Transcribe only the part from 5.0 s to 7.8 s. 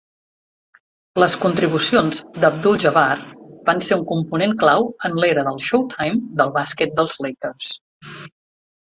en l'era del "Showtime" del bàsquet dels Lakers.